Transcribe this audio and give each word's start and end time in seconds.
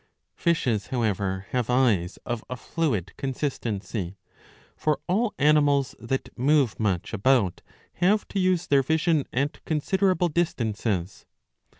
Fishes 0.35 0.87
however 0.87 1.45
have 1.51 1.69
eyes 1.69 2.17
of 2.25 2.43
a 2.49 2.57
fluid 2.57 3.13
con 3.17 3.33
sistency. 3.35 4.15
For 4.75 4.99
all 5.07 5.35
animals 5.37 5.93
that 5.99 6.35
move 6.35 6.79
much 6.79 7.13
about 7.13 7.61
have 7.93 8.27
to 8.29 8.39
use 8.39 8.65
their 8.65 8.81
vision 8.81 9.25
at 9.31 9.63
considerable 9.63 10.27
distances. 10.29 11.27